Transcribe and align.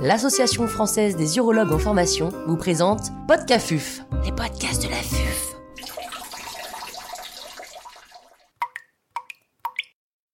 l'Association 0.00 0.68
française 0.68 1.16
des 1.16 1.38
urologues 1.38 1.72
en 1.72 1.78
formation 1.78 2.28
vous 2.46 2.56
présente 2.56 3.10
Podcafuf, 3.26 4.02
les 4.24 4.30
podcasts 4.30 4.84
de 4.84 4.88
la 4.88 4.96
FUF. 4.96 5.56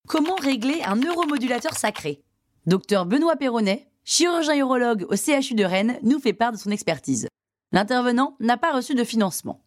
Comment 0.07 0.35
régler 0.37 0.83
un 0.85 0.97
neuromodulateur 0.97 1.73
sacré? 1.73 2.23
Docteur 2.67 3.07
Benoît 3.07 3.37
Perronnet, 3.37 3.89
chirurgien 4.05 4.57
urologue 4.57 5.07
au 5.09 5.17
CHU 5.17 5.55
de 5.55 5.65
Rennes, 5.65 5.99
nous 6.03 6.19
fait 6.19 6.35
part 6.35 6.53
de 6.53 6.59
son 6.59 6.71
expertise. 6.71 7.27
L'intervenant 7.73 8.37
n'a 8.41 8.59
pas 8.59 8.73
reçu 8.73 8.95
de 8.95 9.03
financement. 9.03 9.65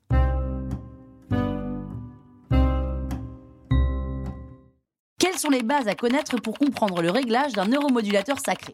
Quelles 5.19 5.39
sont 5.39 5.49
les 5.49 5.63
bases 5.63 5.87
à 5.87 5.95
connaître 5.95 6.39
pour 6.39 6.59
comprendre 6.59 7.01
le 7.01 7.09
réglage 7.09 7.53
d'un 7.53 7.65
neuromodulateur 7.65 8.37
sacré? 8.39 8.73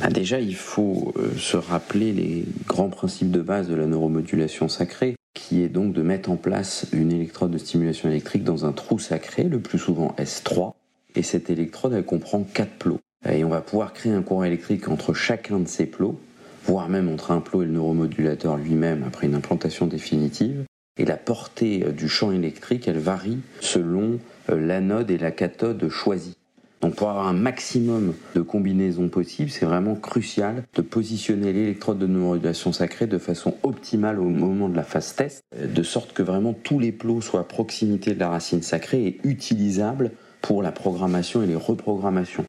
Ah, 0.00 0.10
déjà, 0.10 0.40
il 0.40 0.54
faut 0.54 1.12
euh, 1.16 1.36
se 1.36 1.56
rappeler 1.56 2.12
les 2.12 2.44
grands 2.66 2.88
principes 2.88 3.32
de 3.32 3.42
base 3.42 3.68
de 3.68 3.74
la 3.74 3.86
neuromodulation 3.86 4.68
sacrée, 4.68 5.16
qui 5.34 5.62
est 5.62 5.68
donc 5.68 5.92
de 5.92 6.02
mettre 6.02 6.30
en 6.30 6.36
place 6.36 6.86
une 6.92 7.12
électrode 7.12 7.50
de 7.50 7.58
stimulation 7.58 8.08
électrique 8.08 8.44
dans 8.44 8.64
un 8.64 8.72
trou 8.72 8.98
sacré, 8.98 9.44
le 9.44 9.58
plus 9.58 9.78
souvent 9.78 10.14
S3, 10.18 10.72
et 11.16 11.22
cette 11.22 11.50
électrode, 11.50 11.94
elle 11.94 12.04
comprend 12.04 12.42
quatre 12.42 12.78
plots. 12.78 13.00
Et 13.28 13.42
on 13.42 13.48
va 13.48 13.60
pouvoir 13.60 13.92
créer 13.92 14.12
un 14.12 14.22
courant 14.22 14.44
électrique 14.44 14.88
entre 14.88 15.14
chacun 15.14 15.58
de 15.58 15.66
ces 15.66 15.86
plots, 15.86 16.20
voire 16.64 16.88
même 16.88 17.08
entre 17.08 17.32
un 17.32 17.40
plot 17.40 17.62
et 17.62 17.66
le 17.66 17.72
neuromodulateur 17.72 18.56
lui-même 18.56 19.02
après 19.04 19.26
une 19.26 19.34
implantation 19.34 19.86
définitive. 19.86 20.64
Et 20.96 21.04
la 21.04 21.16
portée 21.16 21.84
euh, 21.84 21.92
du 21.92 22.08
champ 22.08 22.30
électrique, 22.30 22.86
elle 22.86 22.98
varie 22.98 23.38
selon 23.60 24.20
euh, 24.50 24.60
l'anode 24.60 25.10
et 25.10 25.18
la 25.18 25.32
cathode 25.32 25.88
choisies. 25.88 26.37
Donc 26.80 26.94
pour 26.94 27.10
avoir 27.10 27.26
un 27.26 27.32
maximum 27.32 28.14
de 28.34 28.40
combinaisons 28.40 29.08
possibles, 29.08 29.50
c'est 29.50 29.66
vraiment 29.66 29.96
crucial 29.96 30.62
de 30.74 30.82
positionner 30.82 31.52
l'électrode 31.52 31.98
de 31.98 32.06
neuromodulation 32.06 32.72
sacrée 32.72 33.06
de 33.06 33.18
façon 33.18 33.54
optimale 33.64 34.20
au 34.20 34.28
moment 34.28 34.68
de 34.68 34.76
la 34.76 34.84
phase 34.84 35.14
test, 35.14 35.42
de 35.56 35.82
sorte 35.82 36.12
que 36.12 36.22
vraiment 36.22 36.52
tous 36.52 36.78
les 36.78 36.92
plots 36.92 37.20
soient 37.20 37.40
à 37.40 37.44
proximité 37.44 38.14
de 38.14 38.20
la 38.20 38.28
racine 38.28 38.62
sacrée 38.62 39.06
et 39.06 39.20
utilisables 39.24 40.12
pour 40.40 40.62
la 40.62 40.70
programmation 40.70 41.42
et 41.42 41.46
les 41.46 41.56
reprogrammations. 41.56 42.44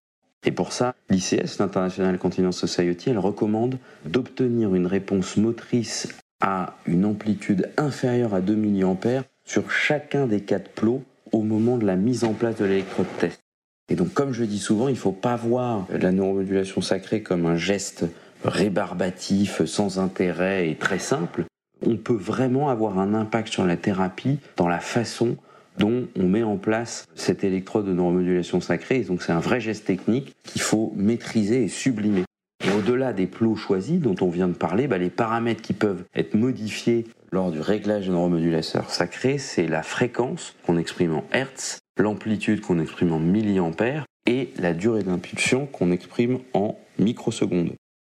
Et 0.45 0.52
pour 0.52 0.73
ça, 0.73 0.95
l'ICS, 1.09 1.58
l'International 1.59 2.17
Continence 2.17 2.58
Society, 2.58 3.09
elle 3.09 3.20
recommande 3.20 3.78
d'obtenir 4.06 4.73
une 4.76 4.88
réponse 4.88 5.38
motrice 5.38 6.08
à 6.39 6.78
une 6.86 7.04
amplitude 7.04 7.70
inférieure 7.78 8.34
à 8.34 8.42
2 8.42 8.56
mA 8.56 8.95
sur 9.44 9.70
chacun 9.72 10.28
des 10.28 10.42
quatre 10.42 10.70
plots 10.70 11.04
au 11.32 11.42
moment 11.42 11.78
de 11.78 11.86
la 11.86 11.95
mise 11.95 12.23
en 12.23 12.34
place 12.34 12.56
de 12.56 12.66
l'électrode 12.66 13.08
test. 13.20 13.42
Et 13.90 13.95
donc, 13.95 14.14
comme 14.14 14.34
je 14.34 14.44
dis 14.44 14.59
souvent, 14.59 14.88
il 14.88 14.94
ne 14.94 14.98
faut 14.98 15.12
pas 15.12 15.36
voir 15.36 15.88
la 15.90 16.12
neuromodulation 16.12 16.82
sacrée 16.82 17.22
comme 17.22 17.45
un 17.45 17.56
geste 17.56 18.06
rébarbatif, 18.44 19.66
sans 19.66 20.00
intérêt 20.00 20.70
et 20.70 20.76
très 20.76 21.00
simple. 21.00 21.45
On 21.86 21.98
peut 21.98 22.14
vraiment 22.14 22.70
avoir 22.70 23.00
un 23.00 23.14
impact 23.14 23.50
sur 23.50 23.66
la 23.66 23.78
thérapie 23.78 24.40
dans 24.58 24.67
la 24.67 24.80
façon 24.80 25.38
dont 25.78 26.08
on 26.17 26.28
met 26.28 26.44
en 26.44 26.58
place 26.58 27.06
cette 27.16 27.44
électrode 27.44 27.86
de 27.86 27.94
neuromodulation 27.94 28.62
sacrée. 28.62 28.98
Et 28.98 29.04
donc, 29.06 29.23
c'est 29.23 29.32
un 29.32 29.40
vrai 29.40 29.60
geste 29.60 29.86
technique 29.86 30.34
qu'il 30.44 30.62
faut 30.62 30.94
maîtriser 30.95 31.64
et 31.64 31.67
sublimer. 31.67 32.23
Et 32.66 32.72
au-delà 32.72 33.14
des 33.14 33.28
plots 33.28 33.56
choisis 33.56 34.00
dont 34.00 34.16
on 34.22 34.30
vient 34.30 34.50
de 34.50 34.54
parler, 34.54 34.88
bah, 34.88 34.98
les 34.98 35.10
paramètres 35.10 35.62
qui 35.62 35.73
peuvent 35.73 36.04
être 36.14 36.36
modifiés 36.36 37.08
lors 37.32 37.52
du 37.52 37.62
réglage 37.62 38.08
de 38.08 38.12
neuromodulateur 38.12 38.90
sacré, 38.90 39.38
c'est 39.38 39.67
la 39.67 39.84
fréquence 39.84 40.56
qu'on 40.66 40.78
exprime 40.78 41.14
en 41.14 41.23
Hertz, 41.32 41.80
l'amplitude 42.03 42.61
qu'on 42.61 42.80
exprime 42.80 43.14
en 43.14 43.19
milliampères 43.19 44.05
et 44.25 44.52
la 44.58 44.73
durée 44.73 45.03
d'impulsion 45.03 45.66
qu'on 45.66 45.92
exprime 45.92 46.39
en 46.53 46.78
microsecondes. 46.97 47.73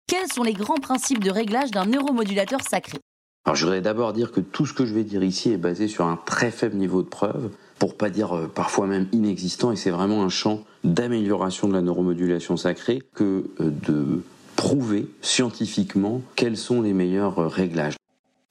Quels 0.06 0.30
sont 0.32 0.42
les 0.42 0.52
grands 0.52 0.74
principes 0.76 1.24
de 1.24 1.30
réglage 1.30 1.70
d'un 1.70 1.86
neuromodulateur 1.86 2.60
sacré? 2.62 2.98
Alors 3.44 3.56
je 3.56 3.64
voudrais 3.64 3.80
d'abord 3.80 4.12
dire 4.12 4.30
que 4.30 4.40
tout 4.40 4.66
ce 4.66 4.72
que 4.72 4.86
je 4.86 4.94
vais 4.94 5.04
dire 5.04 5.24
ici 5.24 5.50
est 5.50 5.56
basé 5.56 5.88
sur 5.88 6.06
un 6.06 6.16
très 6.16 6.50
faible 6.50 6.76
niveau 6.76 7.02
de 7.02 7.08
preuve, 7.08 7.50
pour 7.78 7.96
pas 7.96 8.10
dire 8.10 8.36
euh, 8.36 8.46
parfois 8.46 8.86
même 8.86 9.08
inexistant, 9.12 9.72
et 9.72 9.76
c'est 9.76 9.90
vraiment 9.90 10.22
un 10.22 10.28
champ 10.28 10.62
d'amélioration 10.84 11.66
de 11.66 11.72
la 11.72 11.82
neuromodulation 11.82 12.56
sacrée 12.56 13.02
que 13.14 13.50
euh, 13.60 13.70
de 13.70 14.22
prouver 14.54 15.06
scientifiquement 15.22 16.22
quels 16.36 16.56
sont 16.56 16.82
les 16.82 16.92
meilleurs 16.92 17.40
euh, 17.40 17.48
réglages. 17.48 17.96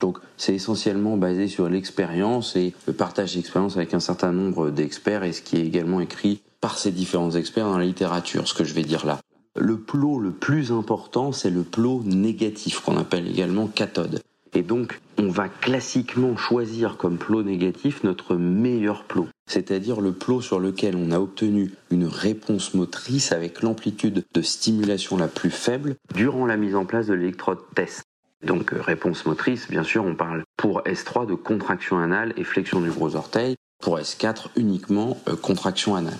Donc 0.02 0.18
c'est 0.36 0.54
essentiellement 0.54 1.16
basé 1.16 1.46
sur 1.46 1.68
l'expérience 1.68 2.56
et 2.56 2.74
le 2.86 2.92
partage 2.92 3.36
d'expérience 3.36 3.76
avec 3.76 3.94
un 3.94 4.00
certain 4.00 4.32
nombre 4.32 4.70
d'experts 4.70 5.22
et 5.22 5.32
ce 5.32 5.40
qui 5.40 5.56
est 5.56 5.64
également 5.64 6.00
écrit 6.00 6.42
par 6.60 6.76
ces 6.76 6.90
différents 6.90 7.30
experts 7.30 7.66
dans 7.66 7.78
la 7.78 7.84
littérature, 7.84 8.48
ce 8.48 8.54
que 8.54 8.64
je 8.64 8.74
vais 8.74 8.82
dire 8.82 9.06
là. 9.06 9.20
Le 9.56 9.78
plot 9.78 10.18
le 10.18 10.32
plus 10.32 10.72
important, 10.72 11.30
c'est 11.30 11.50
le 11.50 11.62
plot 11.62 12.02
négatif, 12.04 12.80
qu'on 12.80 12.96
appelle 12.96 13.28
également 13.28 13.68
cathode. 13.68 14.20
Et 14.54 14.62
donc, 14.62 15.00
on 15.18 15.28
va 15.28 15.48
classiquement 15.48 16.36
choisir 16.36 16.96
comme 16.96 17.16
plot 17.16 17.42
négatif 17.42 18.02
notre 18.02 18.34
meilleur 18.34 19.04
plot, 19.04 19.28
c'est-à-dire 19.46 20.00
le 20.00 20.12
plot 20.12 20.40
sur 20.40 20.58
lequel 20.58 20.96
on 20.96 21.12
a 21.12 21.20
obtenu 21.20 21.70
une 21.90 22.06
réponse 22.06 22.74
motrice 22.74 23.30
avec 23.30 23.62
l'amplitude 23.62 24.24
de 24.34 24.42
stimulation 24.42 25.16
la 25.16 25.28
plus 25.28 25.50
faible 25.50 25.94
durant 26.14 26.44
la 26.44 26.56
mise 26.56 26.74
en 26.74 26.86
place 26.86 27.06
de 27.06 27.14
l'électrode 27.14 27.58
test. 27.74 28.02
Donc 28.42 28.72
euh, 28.72 28.80
réponse 28.80 29.24
motrice, 29.26 29.68
bien 29.70 29.84
sûr, 29.84 30.04
on 30.04 30.14
parle 30.14 30.42
pour 30.56 30.82
S3 30.82 31.26
de 31.26 31.34
contraction 31.34 31.98
anale 31.98 32.32
et 32.36 32.44
flexion 32.44 32.80
du 32.80 32.90
gros 32.90 33.16
orteil, 33.16 33.56
pour 33.82 33.98
S4 33.98 34.46
uniquement 34.56 35.18
euh, 35.28 35.36
contraction 35.36 35.94
anale. 35.94 36.18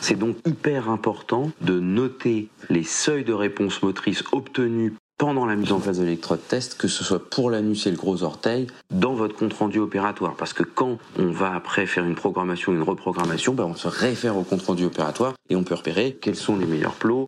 C'est 0.00 0.18
donc 0.18 0.36
hyper 0.46 0.88
important 0.88 1.50
de 1.60 1.80
noter 1.80 2.48
les 2.70 2.84
seuils 2.84 3.24
de 3.24 3.32
réponse 3.32 3.82
motrice 3.82 4.22
obtenus 4.32 4.92
pendant 5.18 5.46
la 5.46 5.56
mise 5.56 5.72
en 5.72 5.80
place 5.80 5.98
de 5.98 6.04
l'électrode 6.04 6.46
test, 6.46 6.76
que 6.76 6.86
ce 6.86 7.02
soit 7.02 7.28
pour 7.28 7.50
l'anus 7.50 7.88
et 7.88 7.90
le 7.90 7.96
gros 7.96 8.22
orteil, 8.22 8.68
dans 8.90 9.14
votre 9.14 9.34
compte 9.34 9.52
rendu 9.52 9.80
opératoire. 9.80 10.36
Parce 10.36 10.52
que 10.52 10.62
quand 10.62 10.98
on 11.18 11.30
va 11.32 11.52
après 11.52 11.86
faire 11.86 12.04
une 12.04 12.14
programmation, 12.14 12.72
une 12.72 12.82
reprogrammation, 12.82 13.52
ben 13.52 13.64
on 13.64 13.74
se 13.74 13.88
réfère 13.88 14.36
au 14.36 14.44
compte 14.44 14.62
rendu 14.62 14.84
opératoire 14.84 15.34
et 15.50 15.56
on 15.56 15.64
peut 15.64 15.74
repérer 15.74 16.16
quels 16.20 16.36
sont 16.36 16.56
les 16.56 16.66
meilleurs 16.66 16.94
plots. 16.94 17.26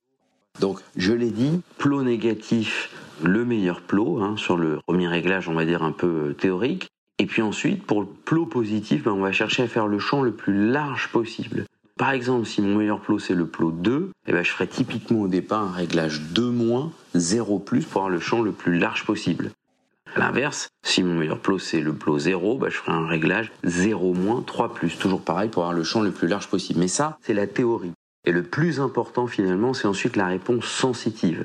Donc, 0.61 0.79
je 0.95 1.13
l'ai 1.13 1.31
dit, 1.31 1.61
plot 1.79 2.03
négatif, 2.03 2.91
le 3.23 3.45
meilleur 3.45 3.81
plot, 3.81 4.23
hein, 4.23 4.37
sur 4.37 4.57
le 4.57 4.79
premier 4.87 5.09
réglage, 5.09 5.49
on 5.49 5.55
va 5.55 5.65
dire 5.65 5.83
un 5.83 5.93
peu 5.93 6.31
euh, 6.31 6.33
théorique. 6.33 6.89
Et 7.19 7.27
puis 7.27 7.43
ensuite, 7.43 7.85
pour 7.85 8.01
le 8.01 8.07
plot 8.07 8.47
positif, 8.47 9.05
ben, 9.05 9.13
on 9.13 9.21
va 9.21 9.33
chercher 9.33 9.65
à 9.65 9.69
faire 9.69 9.87
le 9.87 9.99
champ 9.99 10.23
le 10.23 10.33
plus 10.33 10.71
large 10.71 11.09
possible. 11.09 11.65
Par 11.99 12.13
exemple, 12.13 12.47
si 12.47 12.63
mon 12.63 12.77
meilleur 12.77 13.01
plot 13.01 13.19
c'est 13.19 13.35
le 13.35 13.47
plot 13.47 13.73
2, 13.73 14.11
eh 14.27 14.33
ben, 14.33 14.43
je 14.43 14.51
ferai 14.51 14.67
typiquement 14.67 15.21
au 15.21 15.29
départ 15.29 15.65
un 15.65 15.73
réglage 15.73 16.23
2-, 16.33 16.89
0+, 17.15 17.85
pour 17.85 18.03
avoir 18.03 18.09
le 18.09 18.21
champ 18.21 18.41
le 18.41 18.53
plus 18.53 18.79
large 18.79 19.05
possible. 19.05 19.51
A 20.17 20.21
l'inverse, 20.21 20.71
si 20.83 21.03
mon 21.03 21.15
meilleur 21.15 21.39
plot 21.39 21.59
c'est 21.59 21.83
le 21.83 21.93
plot 21.93 22.19
0, 22.19 22.57
ben, 22.57 22.71
je 22.71 22.77
ferai 22.77 22.93
un 22.93 23.07
réglage 23.07 23.53
0-, 23.67 24.45
3+, 24.47 24.99
toujours 24.99 25.21
pareil 25.21 25.51
pour 25.51 25.65
avoir 25.65 25.77
le 25.77 25.85
champ 25.85 26.01
le 26.01 26.11
plus 26.11 26.27
large 26.27 26.49
possible. 26.49 26.81
Mais 26.81 26.89
ça, 26.89 27.19
c'est 27.21 27.35
la 27.35 27.47
théorie. 27.47 27.93
Et 28.25 28.33
le 28.33 28.43
plus 28.43 28.81
important 28.81 29.27
finalement, 29.27 29.75
c'est 29.75 29.87
ensuite 29.87 30.17
la 30.17 30.27
réponse 30.27 30.65
sensitive. 30.65 31.45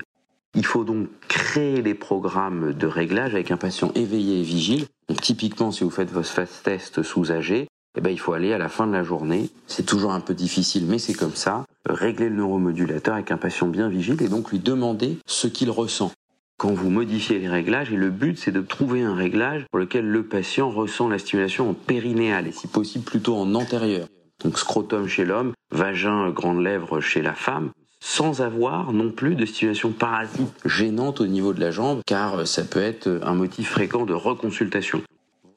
Il 0.56 0.66
faut 0.66 0.86
donc 0.86 1.08
créer 1.28 1.82
les 1.82 1.94
programmes 1.94 2.72
de 2.72 2.88
réglage 2.88 3.34
avec 3.34 3.52
un 3.52 3.58
patient 3.58 3.92
éveillé 3.94 4.40
et 4.40 4.44
vigile. 4.44 4.86
Donc 5.10 5.20
typiquement, 5.20 5.72
si 5.72 5.84
vous 5.84 5.90
faites 5.90 6.12
votre 6.12 6.30
fast 6.30 6.64
test 6.64 7.04
sous 7.04 7.32
âgé, 7.34 7.68
eh 7.98 8.02
ben, 8.02 8.10
il 8.10 8.20
faut 8.20 8.32
aller 8.32 8.54
à 8.54 8.58
la 8.58 8.70
fin 8.70 8.88
de 8.88 8.94
la 8.94 9.04
journée. 9.04 9.50
C'est 9.68 9.86
toujours 9.86 10.14
un 10.14 10.22
peu 10.22 10.34
difficile, 10.34 10.86
mais 10.88 10.98
c'est 10.98 11.14
comme 11.14 11.36
ça. 11.36 11.66
Régler 11.86 12.30
le 12.30 12.38
neuromodulateur 12.38 13.16
avec 13.16 13.32
un 13.32 13.38
patient 13.38 13.68
bien 13.68 13.90
vigile 13.90 14.22
et 14.22 14.30
donc 14.30 14.52
lui 14.52 14.60
demander 14.60 15.18
ce 15.26 15.48
qu'il 15.48 15.70
ressent. 15.70 16.12
Quand 16.58 16.74
vous 16.74 16.90
modifiez 16.90 17.38
les 17.38 17.50
réglages, 17.50 17.92
et 17.92 17.98
le 17.98 18.10
but 18.10 18.40
c'est 18.40 18.54
de 18.54 18.62
trouver 18.62 19.04
un 19.04 19.14
réglage 19.14 19.66
pour 19.72 19.80
lequel 19.80 20.08
le 20.08 20.24
patient 20.24 20.70
ressent 20.70 21.10
la 21.10 21.20
stimulation 21.20 21.70
en 21.70 21.74
périnéale 21.74 22.48
et 22.48 22.54
si 22.54 22.68
possible 22.68 23.04
plutôt 23.04 23.36
en 23.36 23.56
antérieur. 23.56 24.08
Donc 24.42 24.58
scrotum 24.58 25.06
chez 25.06 25.26
l'homme, 25.26 25.52
vagin, 25.72 26.30
grande 26.30 26.62
lèvre 26.62 27.02
chez 27.02 27.22
la 27.22 27.34
femme 27.34 27.72
sans 28.06 28.42
avoir 28.42 28.94
non 28.94 29.09
plus 29.09 29.34
de 29.34 29.47
situation 29.47 29.91
parasite 29.91 30.53
gênante 30.64 31.22
au 31.22 31.26
niveau 31.26 31.53
de 31.53 31.59
la 31.59 31.72
jambe, 31.72 32.02
car 32.06 32.35
euh, 32.35 32.46
ça 32.46 32.64
peut 32.64 32.82
être 32.82 33.08
euh, 33.08 33.20
un 33.24 33.34
motif 33.34 33.72
fréquent 33.72 34.06
de 34.06 34.14
reconsultation. 34.14 35.02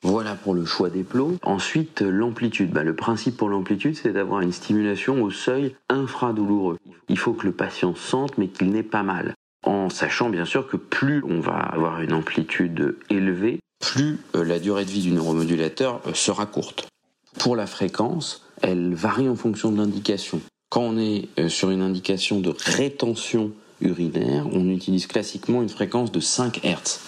Voilà 0.03 0.35
pour 0.35 0.55
le 0.55 0.65
choix 0.65 0.89
des 0.89 1.03
plots. 1.03 1.37
Ensuite, 1.43 2.01
euh, 2.01 2.11
l'amplitude. 2.11 2.71
Bah, 2.71 2.85
le 2.85 2.97
principe 2.97 3.37
pour 3.37 3.51
l'amplitude, 3.51 3.97
c'est 3.97 4.15
d'avoir 4.15 4.41
une 4.41 4.53
stimulation 4.53 5.23
au 5.23 5.31
seuil 5.31 5.77
infradouloureux. 5.91 6.79
Il 7.11 7.19
faut 7.19 7.35
que 7.35 7.45
le 7.45 7.53
patient 7.53 7.95
sente, 7.95 8.39
mais 8.39 8.49
qu'il 8.49 8.71
n'ait 8.71 8.83
pas 8.83 9.03
mal. 9.03 9.35
En 9.63 9.91
sachant 9.91 10.31
bien 10.31 10.47
sûr 10.47 10.67
que 10.67 10.79
plus 10.79 11.23
on 11.29 11.41
va 11.41 11.59
avoir 11.59 12.01
une 12.01 12.15
amplitude 12.15 12.97
élevée, 13.11 13.61
plus 13.79 14.21
la 14.33 14.59
durée 14.59 14.87
de 14.87 14.91
vie 14.91 15.03
du 15.03 15.11
neuromodulateur 15.11 16.01
sera 16.15 16.47
courte. 16.47 16.89
Pour 17.39 17.57
la 17.57 17.67
fréquence, 17.67 18.47
elle 18.63 18.95
varie 18.95 19.29
en 19.29 19.37
fonction 19.37 19.71
de 19.71 19.77
l'indication. 19.77 20.41
Quand 20.71 20.83
on 20.83 20.99
est 20.99 21.29
euh, 21.39 21.49
sur 21.49 21.71
une 21.71 21.81
indication 21.81 22.41
de 22.41 22.55
rétention 22.57 23.53
urinaire, 23.81 24.47
on 24.53 24.69
utilise 24.69 25.07
classiquement 25.07 25.63
une 25.63 25.71
fréquence 25.71 26.13
de 26.13 26.21
5 26.21 26.61
Hz. 26.63 27.01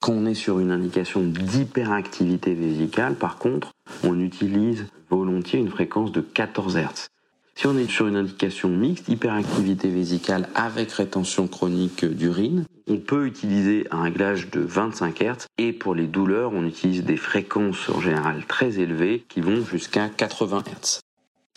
Quand 0.00 0.12
on 0.12 0.26
est 0.26 0.34
sur 0.34 0.58
une 0.58 0.72
indication 0.72 1.22
d'hyperactivité 1.22 2.54
vésicale, 2.54 3.14
par 3.14 3.38
contre, 3.38 3.70
on 4.02 4.18
utilise 4.18 4.86
volontiers 5.08 5.60
une 5.60 5.70
fréquence 5.70 6.10
de 6.10 6.20
14 6.20 6.76
Hz. 6.76 7.06
Si 7.54 7.66
on 7.68 7.78
est 7.78 7.88
sur 7.88 8.08
une 8.08 8.16
indication 8.16 8.68
mixte, 8.68 9.08
hyperactivité 9.08 9.88
vésicale 9.88 10.48
avec 10.56 10.90
rétention 10.90 11.46
chronique 11.46 12.04
d'urine, 12.04 12.64
on 12.88 12.98
peut 12.98 13.26
utiliser 13.26 13.86
un 13.92 14.02
réglage 14.02 14.50
de 14.50 14.60
25 14.60 15.22
Hz 15.22 15.46
et 15.58 15.72
pour 15.72 15.94
les 15.94 16.06
douleurs, 16.06 16.52
on 16.52 16.66
utilise 16.66 17.04
des 17.04 17.16
fréquences 17.16 17.88
en 17.88 18.00
général 18.00 18.44
très 18.46 18.80
élevées 18.80 19.24
qui 19.28 19.40
vont 19.40 19.64
jusqu'à 19.64 20.08
80 20.08 20.64
Hz. 20.82 21.00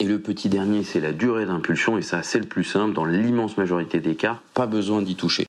Et 0.02 0.06
le 0.06 0.20
petit 0.20 0.48
dernier, 0.48 0.86
c'est 0.86 1.02
la 1.02 1.12
durée 1.12 1.46
d'impulsion 1.46 1.98
et 1.98 2.02
ça, 2.02 2.24
c'est 2.24 2.40
le 2.40 2.48
plus 2.48 2.64
simple. 2.64 2.94
Dans 2.94 3.04
l'immense 3.04 3.58
majorité 3.58 4.00
des 4.00 4.16
cas, 4.16 4.40
pas 4.54 4.66
besoin 4.66 5.02
d'y 5.02 5.16
toucher. 5.16 5.46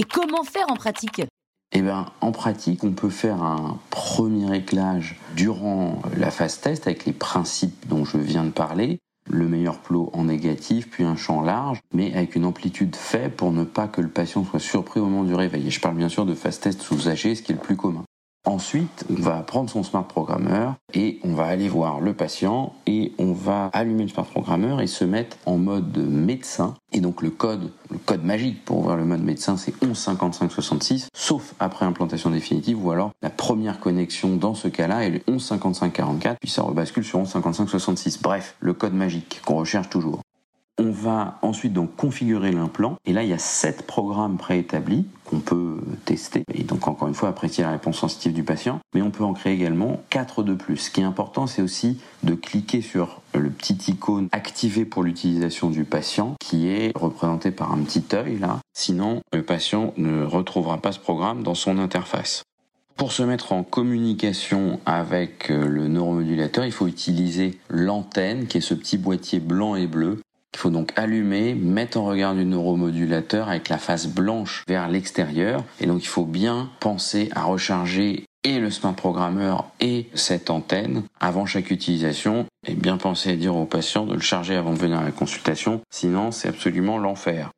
Et 0.00 0.04
comment 0.04 0.42
faire 0.42 0.66
en 0.68 0.74
pratique? 0.74 1.22
Eh 1.70 1.80
bien, 1.80 2.06
en 2.20 2.32
pratique, 2.32 2.82
on 2.82 2.90
peut 2.90 3.08
faire 3.08 3.40
un 3.42 3.78
premier 3.90 4.46
réglage 4.46 5.16
durant 5.36 6.02
la 6.16 6.32
phase 6.32 6.60
test 6.60 6.88
avec 6.88 7.04
les 7.04 7.12
principes 7.12 7.86
dont 7.88 8.04
je 8.04 8.18
viens 8.18 8.44
de 8.44 8.50
parler. 8.50 8.98
Le 9.30 9.46
meilleur 9.46 9.78
plot 9.78 10.10
en 10.12 10.24
négatif, 10.24 10.90
puis 10.90 11.04
un 11.04 11.16
champ 11.16 11.40
large, 11.40 11.78
mais 11.92 12.12
avec 12.14 12.34
une 12.34 12.44
amplitude 12.44 12.96
faible 12.96 13.34
pour 13.34 13.52
ne 13.52 13.64
pas 13.64 13.86
que 13.86 14.00
le 14.00 14.08
patient 14.08 14.44
soit 14.44 14.58
surpris 14.58 14.98
au 14.98 15.06
moment 15.06 15.24
du 15.24 15.34
réveil. 15.34 15.68
Et 15.68 15.70
je 15.70 15.80
parle 15.80 15.96
bien 15.96 16.08
sûr 16.08 16.26
de 16.26 16.34
phase 16.34 16.58
test 16.58 16.82
sous 16.82 17.08
AG, 17.08 17.34
ce 17.34 17.42
qui 17.42 17.52
est 17.52 17.54
le 17.54 17.60
plus 17.60 17.76
commun. 17.76 18.02
Ensuite, 18.46 19.06
on 19.08 19.22
va 19.22 19.42
prendre 19.42 19.70
son 19.70 19.82
smart 19.82 20.06
programmer 20.06 20.68
et 20.92 21.18
on 21.24 21.32
va 21.32 21.46
aller 21.46 21.66
voir 21.66 22.00
le 22.00 22.12
patient 22.12 22.74
et 22.86 23.12
on 23.18 23.32
va 23.32 23.70
allumer 23.72 24.02
le 24.02 24.10
smart 24.10 24.26
programmer 24.26 24.82
et 24.82 24.86
se 24.86 25.06
mettre 25.06 25.38
en 25.46 25.56
mode 25.56 25.96
médecin. 25.96 26.74
Et 26.92 27.00
donc 27.00 27.22
le 27.22 27.30
code, 27.30 27.70
le 27.90 27.96
code 27.96 28.22
magique 28.22 28.62
pour 28.66 28.80
ouvrir 28.80 28.96
le 28.96 29.06
mode 29.06 29.22
médecin, 29.22 29.56
c'est 29.56 29.72
115566, 29.82 31.08
sauf 31.14 31.54
après 31.58 31.86
implantation 31.86 32.28
définitive 32.28 32.84
ou 32.84 32.90
alors 32.90 33.12
la 33.22 33.30
première 33.30 33.80
connexion 33.80 34.36
dans 34.36 34.54
ce 34.54 34.68
cas-là 34.68 35.06
est 35.06 35.10
le 35.10 35.20
115544, 35.26 36.36
puis 36.38 36.50
ça 36.50 36.62
rebascule 36.62 37.04
sur 37.04 37.20
115566. 37.20 38.20
Bref, 38.20 38.56
le 38.60 38.74
code 38.74 38.92
magique 38.92 39.40
qu'on 39.46 39.56
recherche 39.56 39.88
toujours. 39.88 40.20
On 40.76 40.90
va 40.90 41.38
ensuite 41.42 41.72
donc 41.72 41.94
configurer 41.94 42.50
l'implant 42.50 42.96
et 43.04 43.12
là 43.12 43.22
il 43.22 43.28
y 43.28 43.32
a 43.32 43.38
sept 43.38 43.86
programmes 43.86 44.38
préétablis 44.38 45.06
qu'on 45.24 45.38
peut 45.38 45.78
tester 46.04 46.42
et 46.52 46.64
donc 46.64 46.88
encore 46.88 47.06
une 47.06 47.14
fois 47.14 47.28
apprécier 47.28 47.62
la 47.62 47.70
réponse 47.70 47.98
sensitive 47.98 48.32
du 48.32 48.42
patient 48.42 48.80
mais 48.92 49.00
on 49.00 49.12
peut 49.12 49.22
en 49.22 49.34
créer 49.34 49.54
également 49.54 50.02
quatre 50.10 50.42
de 50.42 50.54
plus. 50.54 50.78
Ce 50.78 50.90
qui 50.90 51.00
est 51.00 51.04
important 51.04 51.46
c'est 51.46 51.62
aussi 51.62 52.00
de 52.24 52.34
cliquer 52.34 52.82
sur 52.82 53.20
le 53.34 53.50
petit 53.50 53.78
icône 53.86 54.28
activé 54.32 54.84
pour 54.84 55.04
l'utilisation 55.04 55.70
du 55.70 55.84
patient 55.84 56.34
qui 56.40 56.66
est 56.66 56.90
représenté 56.96 57.52
par 57.52 57.72
un 57.72 57.78
petit 57.84 58.04
œil 58.12 58.38
là. 58.40 58.58
Sinon 58.72 59.20
le 59.32 59.44
patient 59.44 59.94
ne 59.96 60.24
retrouvera 60.24 60.78
pas 60.78 60.90
ce 60.90 60.98
programme 60.98 61.44
dans 61.44 61.54
son 61.54 61.78
interface. 61.78 62.42
Pour 62.96 63.12
se 63.12 63.22
mettre 63.22 63.52
en 63.52 63.62
communication 63.62 64.80
avec 64.86 65.48
le 65.48 65.88
neuromodulateur, 65.88 66.64
il 66.64 66.70
faut 66.70 66.86
utiliser 66.86 67.58
l'antenne 67.68 68.46
qui 68.46 68.58
est 68.58 68.60
ce 68.60 68.74
petit 68.74 68.98
boîtier 68.98 69.40
blanc 69.40 69.74
et 69.74 69.88
bleu 69.88 70.20
il 70.54 70.58
faut 70.58 70.70
donc 70.70 70.92
allumer, 70.96 71.54
mettre 71.54 71.98
en 71.98 72.04
regard 72.04 72.34
du 72.34 72.44
neuromodulateur 72.44 73.48
avec 73.48 73.68
la 73.68 73.78
face 73.78 74.06
blanche 74.06 74.62
vers 74.68 74.88
l'extérieur. 74.88 75.64
Et 75.80 75.86
donc 75.86 76.02
il 76.02 76.08
faut 76.08 76.24
bien 76.24 76.70
penser 76.80 77.28
à 77.34 77.44
recharger 77.44 78.24
et 78.44 78.58
le 78.58 78.70
smart 78.70 78.94
programmer 78.94 79.54
et 79.80 80.06
cette 80.14 80.50
antenne 80.50 81.02
avant 81.18 81.46
chaque 81.46 81.70
utilisation 81.70 82.46
et 82.66 82.74
bien 82.74 82.98
penser 82.98 83.30
à 83.30 83.36
dire 83.36 83.56
au 83.56 83.64
patient 83.64 84.04
de 84.06 84.14
le 84.14 84.20
charger 84.20 84.54
avant 84.54 84.72
de 84.72 84.78
venir 84.78 84.98
à 84.98 85.04
la 85.04 85.12
consultation, 85.12 85.80
sinon 85.90 86.30
c'est 86.30 86.48
absolument 86.48 86.98
l'enfer. 86.98 87.50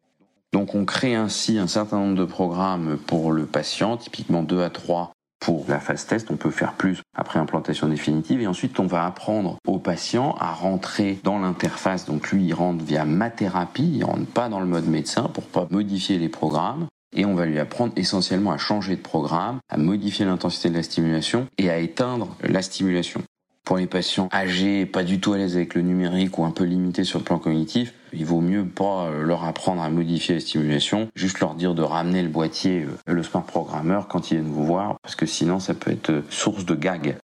Donc 0.52 0.74
on 0.74 0.84
crée 0.84 1.14
ainsi 1.14 1.58
un 1.58 1.66
certain 1.66 1.98
nombre 1.98 2.16
de 2.16 2.24
programmes 2.24 2.98
pour 3.06 3.32
le 3.32 3.46
patient, 3.46 3.96
typiquement 3.96 4.42
2 4.42 4.62
à 4.62 4.70
3 4.70 5.12
pour 5.40 5.64
la 5.68 5.80
phase 5.80 6.06
test, 6.06 6.30
on 6.30 6.36
peut 6.36 6.50
faire 6.50 6.72
plus 6.72 7.02
après 7.14 7.38
implantation 7.38 7.88
définitive 7.88 8.40
et 8.40 8.46
ensuite 8.46 8.80
on 8.80 8.86
va 8.86 9.04
apprendre 9.04 9.58
au 9.66 9.78
patient 9.78 10.34
à 10.40 10.52
rentrer 10.52 11.18
dans 11.22 11.38
l'interface. 11.38 12.06
Donc 12.06 12.30
lui, 12.30 12.46
il 12.46 12.54
rentre 12.54 12.84
via 12.84 13.04
ma 13.04 13.30
thérapie, 13.30 13.92
il 13.96 14.04
rentre 14.04 14.26
pas 14.26 14.48
dans 14.48 14.60
le 14.60 14.66
mode 14.66 14.86
médecin 14.86 15.24
pour 15.24 15.44
pas 15.44 15.66
modifier 15.70 16.18
les 16.18 16.28
programmes. 16.28 16.86
Et 17.14 17.24
on 17.24 17.34
va 17.34 17.46
lui 17.46 17.58
apprendre 17.58 17.92
essentiellement 17.96 18.50
à 18.50 18.58
changer 18.58 18.96
de 18.96 19.00
programme, 19.00 19.60
à 19.70 19.78
modifier 19.78 20.26
l'intensité 20.26 20.68
de 20.68 20.74
la 20.74 20.82
stimulation 20.82 21.46
et 21.56 21.70
à 21.70 21.78
éteindre 21.78 22.36
la 22.42 22.60
stimulation. 22.60 23.22
Pour 23.64 23.78
les 23.78 23.86
patients 23.86 24.28
âgés, 24.32 24.84
pas 24.86 25.02
du 25.02 25.18
tout 25.18 25.32
à 25.32 25.38
l'aise 25.38 25.56
avec 25.56 25.74
le 25.74 25.82
numérique 25.82 26.38
ou 26.38 26.44
un 26.44 26.50
peu 26.50 26.64
limités 26.64 27.04
sur 27.04 27.18
le 27.18 27.24
plan 27.24 27.38
cognitif, 27.38 27.94
il 28.16 28.24
vaut 28.24 28.40
mieux 28.40 28.64
pas 28.64 29.06
euh, 29.06 29.22
leur 29.22 29.44
apprendre 29.44 29.82
à 29.82 29.90
modifier 29.90 30.34
la 30.34 30.40
stimulation, 30.40 31.08
juste 31.14 31.40
leur 31.40 31.54
dire 31.54 31.74
de 31.74 31.82
ramener 31.82 32.22
le 32.22 32.28
boîtier, 32.28 32.82
euh, 32.82 33.12
le 33.12 33.22
smart 33.22 33.44
programmer 33.44 34.00
quand 34.08 34.30
ils 34.30 34.34
viennent 34.38 34.52
vous 34.52 34.64
voir, 34.64 34.96
parce 35.02 35.16
que 35.16 35.26
sinon 35.26 35.60
ça 35.60 35.74
peut 35.74 35.90
être 35.90 36.10
euh, 36.10 36.22
source 36.30 36.64
de 36.64 36.74
gag. 36.74 37.16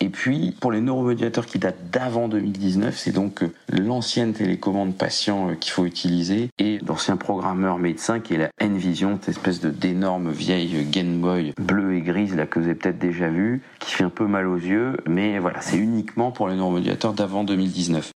Et 0.00 0.08
puis, 0.08 0.56
pour 0.60 0.72
les 0.72 0.80
neuromodulateurs 0.80 1.46
qui 1.46 1.60
datent 1.60 1.90
d'avant 1.92 2.26
2019, 2.26 2.98
c'est 2.98 3.12
donc 3.12 3.44
l'ancienne 3.68 4.32
télécommande 4.32 4.96
patient 4.96 5.54
qu'il 5.54 5.70
faut 5.70 5.84
utiliser 5.84 6.48
et 6.58 6.80
l'ancien 6.84 7.16
programmeur 7.16 7.78
médecin 7.78 8.18
qui 8.18 8.34
est 8.34 8.38
la 8.38 8.50
N-Vision, 8.58 9.20
cette 9.20 9.36
espèce 9.36 9.60
d'énorme 9.60 10.32
vieille 10.32 10.84
Game 10.90 11.20
Boy 11.20 11.54
bleue 11.56 11.94
et 11.94 12.00
grise 12.00 12.36
que 12.50 12.58
vous 12.58 12.64
avez 12.64 12.74
peut-être 12.74 12.98
déjà 12.98 13.28
vu, 13.28 13.62
qui 13.78 13.92
fait 13.92 14.02
un 14.02 14.10
peu 14.10 14.26
mal 14.26 14.48
aux 14.48 14.56
yeux, 14.56 14.96
mais 15.06 15.38
voilà, 15.38 15.60
c'est 15.60 15.78
uniquement 15.78 16.32
pour 16.32 16.48
les 16.48 16.56
neuromodulateurs 16.56 17.12
d'avant 17.12 17.44
2019. 17.44 18.10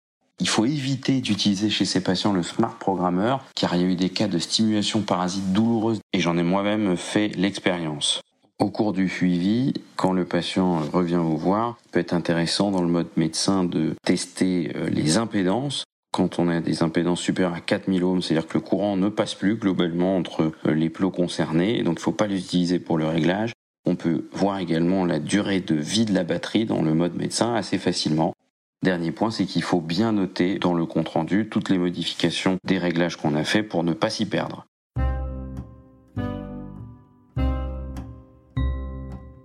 Il 0.43 0.49
faut 0.49 0.65
éviter 0.65 1.21
d'utiliser 1.21 1.69
chez 1.69 1.85
ces 1.85 2.03
patients 2.03 2.33
le 2.33 2.43
smart 2.43 2.75
programmer 2.77 3.37
car 3.55 3.77
il 3.77 3.81
y 3.81 3.85
a 3.85 3.87
eu 3.87 3.95
des 3.95 4.09
cas 4.09 4.27
de 4.27 4.37
stimulation 4.39 4.99
parasite 4.99 5.53
douloureuse 5.53 6.01
et 6.11 6.19
j'en 6.19 6.37
ai 6.37 6.43
moi-même 6.43 6.97
fait 6.97 7.29
l'expérience. 7.37 8.21
Au 8.59 8.69
cours 8.69 8.91
du 8.91 9.07
suivi, 9.07 9.73
quand 9.95 10.11
le 10.11 10.25
patient 10.25 10.79
revient 10.91 11.21
vous 11.23 11.37
voir, 11.37 11.77
peut 11.93 12.01
être 12.01 12.13
intéressant 12.13 12.71
dans 12.71 12.81
le 12.81 12.89
mode 12.89 13.07
médecin 13.15 13.63
de 13.63 13.95
tester 14.03 14.73
euh, 14.75 14.89
les 14.89 15.15
impédances. 15.15 15.85
Quand 16.11 16.39
on 16.39 16.49
a 16.49 16.59
des 16.59 16.83
impédances 16.83 17.21
supérieures 17.21 17.55
à 17.55 17.61
4000 17.61 18.03
ohms, 18.03 18.21
c'est-à-dire 18.21 18.45
que 18.45 18.57
le 18.57 18.63
courant 18.65 18.97
ne 18.97 19.07
passe 19.07 19.35
plus 19.35 19.55
globalement 19.55 20.17
entre 20.17 20.51
euh, 20.65 20.73
les 20.73 20.89
plots 20.89 21.09
concernés, 21.09 21.83
donc 21.83 21.93
il 21.93 22.01
ne 22.01 22.03
faut 22.03 22.11
pas 22.11 22.27
les 22.27 22.39
utiliser 22.39 22.79
pour 22.79 22.97
le 22.97 23.07
réglage. 23.07 23.53
On 23.85 23.95
peut 23.95 24.25
voir 24.33 24.59
également 24.59 25.05
la 25.05 25.19
durée 25.19 25.61
de 25.61 25.75
vie 25.75 26.03
de 26.03 26.13
la 26.13 26.25
batterie 26.25 26.65
dans 26.65 26.81
le 26.81 26.93
mode 26.93 27.15
médecin 27.15 27.55
assez 27.55 27.77
facilement. 27.77 28.32
Dernier 28.83 29.13
point, 29.13 29.31
c'est 29.31 29.45
qu'il 29.45 29.63
faut 29.63 29.79
bien 29.79 30.11
noter 30.11 30.59
dans 30.59 30.73
le 30.73 30.85
compte-rendu 30.85 31.47
toutes 31.47 31.69
les 31.69 31.77
modifications 31.77 32.57
des 32.65 32.77
réglages 32.77 33.15
qu'on 33.15 33.33
a 33.33 33.45
fait 33.45 33.63
pour 33.63 33.81
ne 33.85 33.93
pas 33.93 34.09
s'y 34.09 34.25
perdre. 34.25 34.65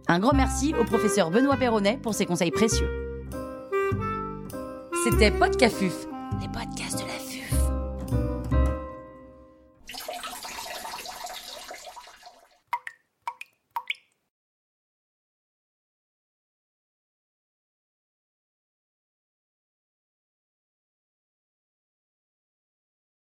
Un 0.08 0.18
grand 0.18 0.34
merci 0.34 0.74
au 0.74 0.82
professeur 0.82 1.30
Benoît 1.30 1.56
Perronnet 1.56 2.00
pour 2.02 2.14
ses 2.14 2.26
conseils 2.26 2.50
précieux. 2.50 2.88
C'était 5.04 5.30
Podcafuf, 5.30 6.08
les 6.40 6.48
podcasts 6.48 6.98
de 6.98 7.07